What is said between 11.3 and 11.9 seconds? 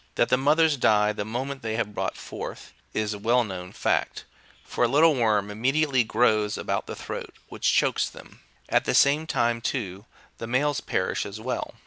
well.